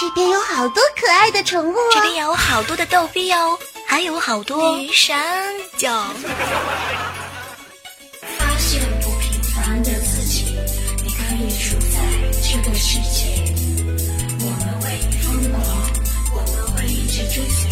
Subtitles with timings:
[0.00, 5.16] 这边有好多可爱的宠物，这边有好多的逗比哦，还有好多女神
[5.76, 5.88] 酒。
[8.38, 10.56] 发现不平凡的自己，
[11.02, 11.98] 你可以主宰
[12.40, 13.26] 这个世界。
[14.38, 15.60] 我们为你疯狂，
[16.32, 17.68] 我们会一直追随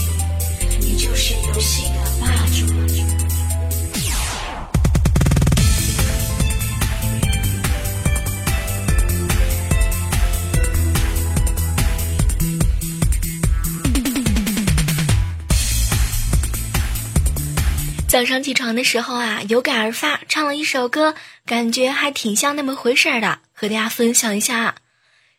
[18.16, 24.76] 早上起床的时候啊，有感而发，唱了一首歌，感觉还挺像那么回事儿的，和大家分享一下。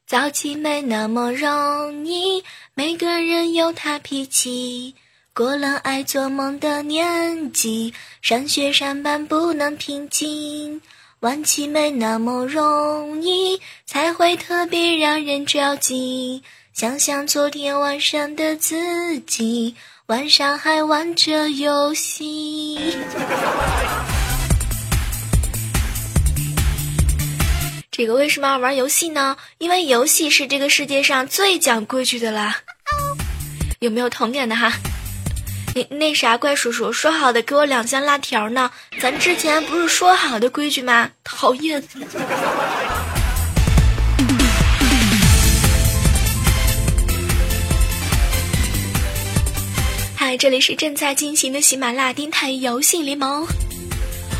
[0.05, 2.43] 早起没那么容易，
[2.75, 4.93] 每个人有他脾气。
[5.33, 10.79] 过了爱做梦的年纪，上学上班不能平静。
[11.21, 16.43] 晚起没那么容易，才会特别让人着急。
[16.73, 19.75] 想想昨天晚上的自己。
[20.07, 22.97] 晚上还玩着游戏，
[27.91, 29.35] 这个为什么要玩游戏呢？
[29.57, 32.55] 因为游戏是这个世界上最讲规矩的啦。
[33.79, 34.71] 有没有同感的哈？
[35.75, 38.71] 那那啥，怪叔叔说好的给我两箱辣条呢？
[39.01, 41.09] 咱之前不是说好的规矩吗？
[41.25, 41.83] 讨厌。
[50.29, 53.47] 嗨，这里是正在进行的喜马拉雅电台游戏联盟，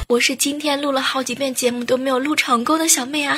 [0.09, 3.37] 我是今天录了好几遍节目都没有录成功的小妹啊。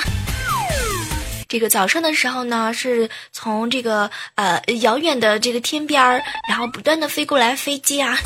[1.48, 8.18] 这个早上的时候呢，是从这个呃遥远的这个天边儿，然后不断的飞过来飞机啊，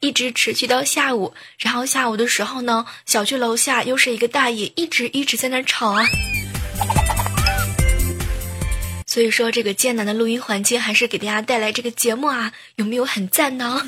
[0.00, 6.06] 一直持续到下午，然后下午的时候呢，小区楼下又是一个大爷，一直一直在那吵啊。
[9.14, 13.80] 所以说，这个艰难的录音环境还是给大家带来这个节目啊，有没有很赞呢？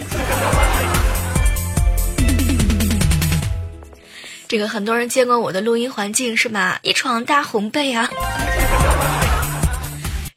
[4.46, 6.78] 这个很多人见过我的录音环境是吧？
[6.82, 8.08] 一床大红被啊。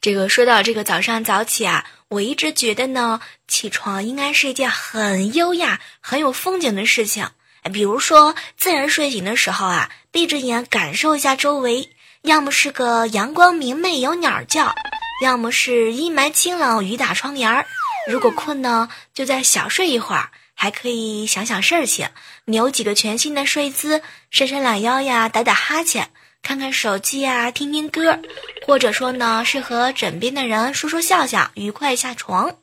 [0.00, 7.28] 这个说到这个早上早起啊，我一直觉得呢，起床应该是一件很优雅、很有风景的事情。
[7.72, 11.90] 比如说自然睡醒的时候啊，闭着眼感受一下周围。
[12.22, 14.74] 要么是个阳光明媚有鸟叫，
[15.22, 17.66] 要么是阴霾清冷雨打窗沿儿。
[18.08, 22.08] 如果困呢，就再小睡一会儿，还可以想想事情，
[22.44, 26.10] 扭几个全新的睡姿，伸伸懒腰呀，打打哈欠，
[26.42, 28.20] 看看手机呀，听听歌，
[28.66, 32.56] 或者说呢，是和枕边的人说说笑笑，愉快下床。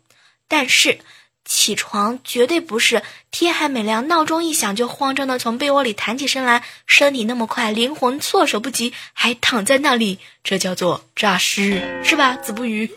[0.47, 0.99] 但是。
[1.47, 12.35] 起床绝对不是天还没亮，闹钟一响就慌张的从被窝里弹起身来，身体那么快，灵魂措手不及，还躺在那里，这叫做诈尸，是吧？
[12.35, 12.91] 子不语。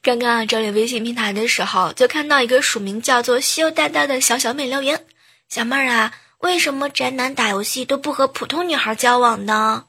[0.00, 5.04] 刚刚啊，整理微信平台的时候，就看到一个署名叫做“羞答答”的小小美留言
[5.48, 9.84] ：“小妹儿啊。”为什么宅男打游戏都不和普通女孩交往呢？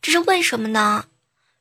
[0.00, 1.06] 这是为什么呢？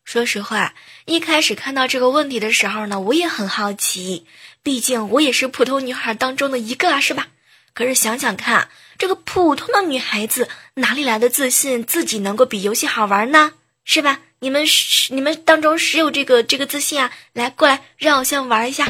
[0.04, 0.76] 说实话，
[1.06, 4.28] 一开始看到这个问题的时候呢，我也很好奇，
[4.62, 7.26] 毕竟我也是普通女孩当中的一个啊，是吧？
[7.74, 8.70] 可是想想看，
[9.00, 13.54] 这个普通的女孩子哪里来的自信，自己能够比游戏好玩呢？
[13.84, 14.20] 是吧？
[14.42, 14.64] 你们
[15.10, 17.12] 你们当中谁有这个这个自信啊？
[17.34, 18.86] 来，过来，让我先玩一下。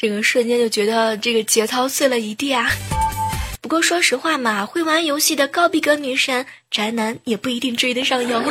[0.00, 2.70] 这个瞬间就觉得这个节操碎了一地啊！
[3.60, 8.42] 不过说实话嘛，会玩游戏的高逼格女神宅男也不一定追得上哟。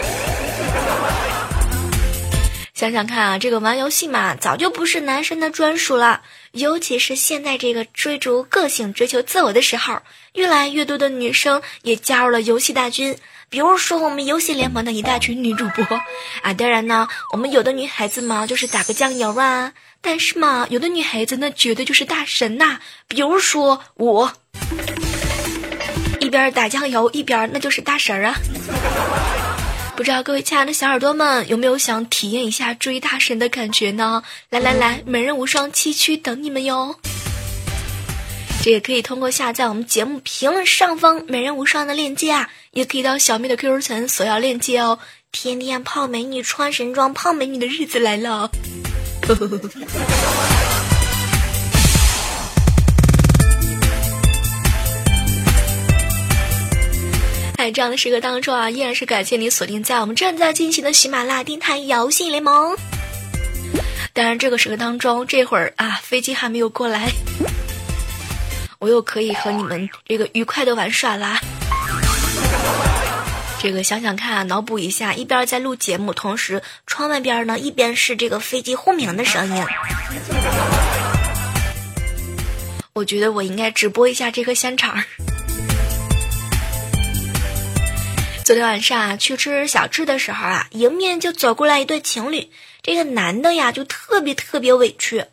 [2.76, 6.22] 想想看啊，这个玩游戏嘛，早就不是男生的专属了。
[6.52, 10.02] 尤其是现在这个追逐个性、追求自我的时候，
[10.34, 13.18] 越来越多的女生也加入了游戏大军。
[13.50, 15.84] 比如说我们游戏联盟的一大群女主播
[16.44, 19.74] 啊，当然呢，我们有的女孩子嘛，就是打个酱油啊。
[20.02, 22.78] 但是嘛，有的女孩子那绝对就是大神呐，
[23.08, 24.32] 比如说我，
[26.20, 28.36] 一边打酱油一边那就是大神啊。
[30.00, 34.24] 不知道各位亲爱的小耳朵们有没有想体验一下追大神的感觉呢？
[34.50, 36.96] 来来来，美人无双七区等你们哟。
[38.64, 45.00] 这也可以通过下载我们节目评论上方美人无双的链接啊，也可以到小妹的 QQ 群索要链接哦。
[45.34, 48.50] 天天泡美女穿神装泡美女的日子来了。
[57.60, 62.78] 在这样的时刻当中啊，依然是感谢你锁定在我们正在进行的喜马拉雅电台游戏联盟。
[64.14, 67.10] 当然，这个时刻当中，这会儿啊，飞机还没有过来，
[68.80, 71.42] 我又可以和你们这个愉快的玩耍啦。
[73.62, 79.66] 这个想想看啊，脑补一下，一边在录节目，同时窗外边呢，一边是这个飞机轰鸣的声音。
[82.94, 85.04] 我觉得我应该直播一下这个现场。
[88.50, 92.50] 昨天晚上啊，去吃小吃的时候啊，迎面就走过来一对情侣。
[92.82, 95.24] 这个男的呀，就特别特别委屈，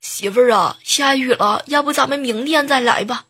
[0.00, 3.26] 媳妇儿啊，下雨了，要不咱们明天再来吧。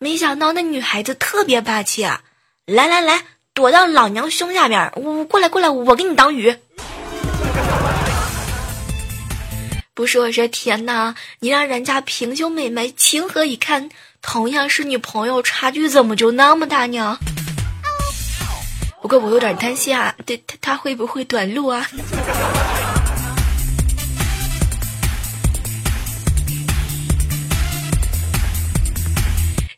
[0.00, 2.22] 没想到那女孩子特别霸气啊，
[2.66, 3.22] 来来来，
[3.54, 6.56] 躲到老娘胸下边，我过来过来，我给你挡雨。
[9.94, 13.88] 不是我说天哪，你让人家平胸美眉情何以堪？
[14.20, 17.20] 同样是女朋友，差距怎么就那么大呢？
[19.10, 21.84] 不过我有点担心啊，对他他会不会短路啊？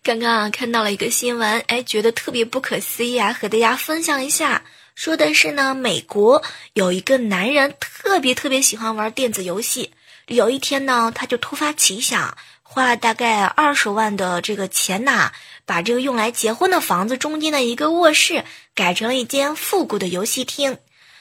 [0.02, 4.64] 刚刚啊看到了一个新闻，哎，觉得特别不可思议啊，和大家分享一下。
[4.94, 6.43] 说的是呢，美国
[6.75, 9.94] 有一个男人特别特别喜欢玩电子游戏，
[10.26, 12.37] 有一天呢，他就突发奇想，
[12.72, 15.32] 花了大概二十万的这个钱呐。
[15.64, 20.76] 把这个用来结婚的房子中间的一个卧室改成了一间复古的游戏厅，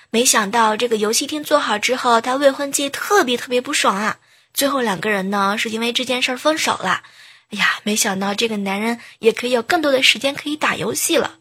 [0.09, 4.17] 没想到这个游戏厅做好之后，他未婚妻特别特别不爽啊！
[4.51, 7.03] 最后两个人呢是因为这件事儿分手了。
[7.51, 11.35] 哎呀，没想到这个男人也可以有更多的时间可以打游戏了。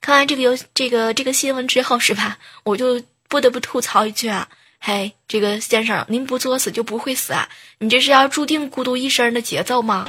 [0.00, 4.48] 看完这个游这个这个新闻之后是吧，我就不得不吐槽一句啊，
[4.82, 7.50] 嘿，这个先生，您不作死就不会死啊！
[7.78, 10.08] 你这是要注定孤独一生的节奏吗？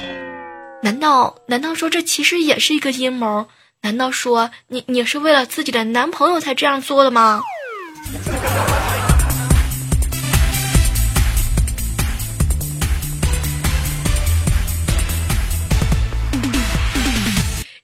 [0.82, 3.46] 难道难道说这其实也是一个阴谋？
[3.82, 7.42] 难道说你你是为了自己的男朋友才这样做的吗？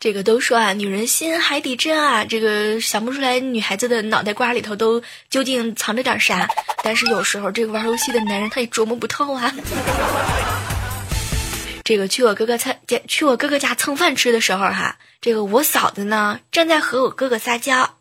[0.08, 6.48] 这个都说啊，女人心海底针啊，这个想不出来女孩子的脑袋瓜里头都究竟藏着点啥。
[6.82, 9.54] 但是有时候这个玩游戏的男人他也琢磨不透啊。
[11.84, 12.74] 这个去我哥哥家
[13.06, 17.98] 去我哥哥家蹭饭吃的时候，哈，这个我嫂子呢正在和我哥哥撒娇。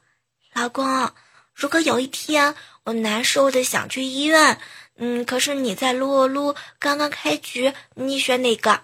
[0.53, 1.11] 老公，
[1.53, 2.55] 如果有一天
[2.85, 4.57] 我难受的想去医院，
[4.97, 8.79] 嗯，可是你在撸啊撸，刚刚开局，你选哪个？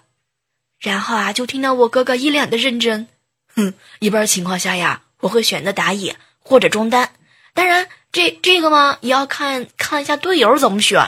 [0.78, 3.08] 然后啊，就听到我哥哥一脸的认真，
[3.56, 7.10] 哼，一般情况下呀，我会选择打野或者中单，
[7.54, 11.00] 当然这这个嘛，也要看看一下队友怎么选。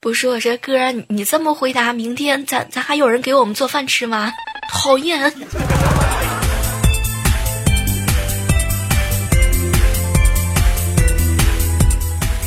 [0.00, 4.32] 不是我这哥，你这么回答，明天咱咱还有人给我们做饭吃吗？
[4.70, 5.32] 讨厌！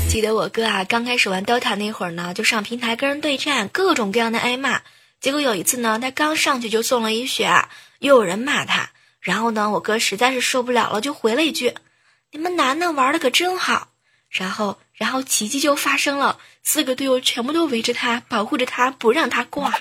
[0.10, 4.82] 记得我哥啊，刚开始玩 DOTA 那会儿呢，就上平台跟人对战，各种各样的挨骂。
[5.20, 7.66] 结果有一次呢，他刚上去就送了一血，
[8.00, 8.90] 又有人骂他。
[9.20, 11.76] 然后呢，我哥实在是受不了了，就回了一句
[12.32, 13.90] ：“你们男的玩的可真好。”
[14.30, 14.80] 然后。
[14.94, 19.72] 然后奇迹就发生了，四个队友全部都围着他，保护着他，不让他挂。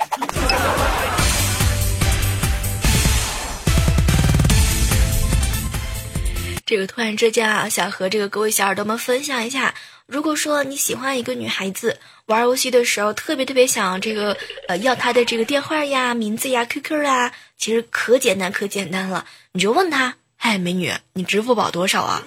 [6.66, 9.74] 这个突然之间啊，想和这个各位小耳朵们分享一下，
[10.08, 14.36] 如果说你喜欢一个女孩子，玩游戏的时候特别特别想这个
[14.68, 22.22] 呃要她的这个电话呀、名字呀、QQ 啊，其实可简单可简单了，你就问她，嗨，美女，你支付宝多少啊？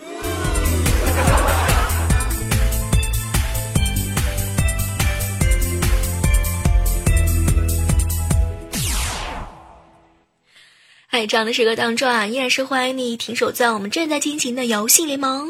[11.08, 15.50] 嗨这样的时刻当中啊，依然是欢迎你停手在我们正在进行的游戏联盟。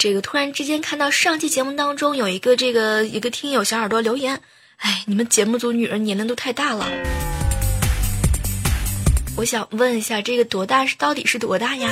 [0.00, 4.40] 这个突然之间看到上期节目当中有一个这个一个听友小耳朵留言，
[4.78, 6.86] 哎，你们节目组女人年龄都太大了。
[9.36, 11.90] 我想问一下，这个多大是到底是多大呀？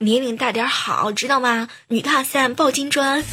[0.00, 1.66] 年龄大点好，知道吗？
[1.88, 3.24] 女大三抱金砖。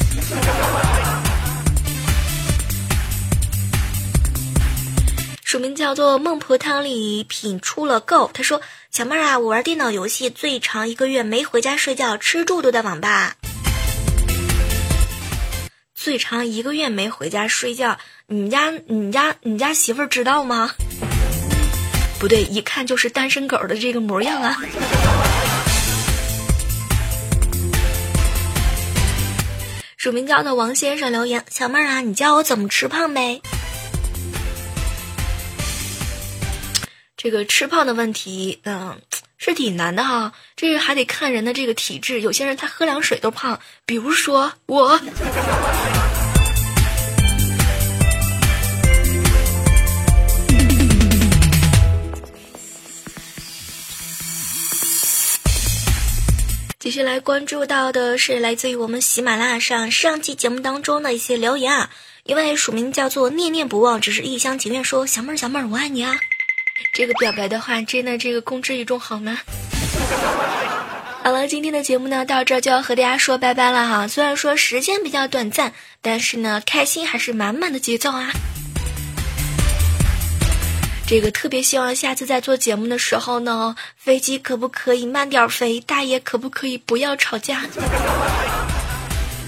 [5.54, 8.28] 署名叫做孟婆汤里品出了够。
[8.34, 13.36] 他说：“小妹儿啊，我玩电脑游戏最长一个月没回家睡觉，吃住都在网吧。
[15.94, 20.72] 最长一个月没回家睡觉，你家你家你家媳妇儿知道吗？
[22.18, 24.60] 不对，一看就是单身狗的这个模样啊。”
[29.96, 33.40] 署名叫的王先生留言：小妹儿啊，你教我怎么吃胖呗？
[37.24, 39.00] 这个吃胖的问题，嗯。
[39.38, 45.00] 是挺难的哈，这还得看人的这个体质，有些人他喝凉水都胖，比如说我。
[56.78, 61.90] 继续来关注到的是来自于我们喜马拉雅上上期节目当中的一些留言啊，
[62.24, 66.14] 一位署名叫做念念不忘，只是一厢情愿说小妹儿小妹儿我爱你啊。
[66.92, 69.38] 这个表白的话，真的这个公之于众好吗？
[71.22, 74.08] 好了，今天的节目呢，到这就要和大家说拜拜了哈。
[74.08, 78.30] 虽然说时间比较短暂，但是呢，开心还是满满的节奏啊。
[81.06, 85.80] 这个特别希望下次在做节目的时候呢，飞机可不可以慢点飞？
[85.80, 87.62] 大爷可不可以不要吵架？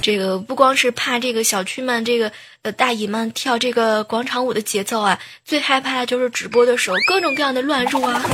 [0.06, 2.30] 这个不光是怕这个小区们这个
[2.62, 8.24] 呃大姨们跳这个广场舞的节奏啊，最害怕的就是直播的时候各种各样的乱入啊。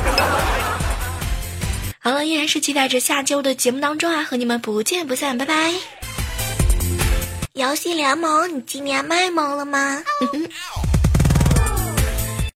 [1.98, 5.72] 好了，依然是期待着下周的节目当中啊，和你们不见不散，拜拜。
[7.54, 10.04] 游戏联盟，你今年卖萌了吗？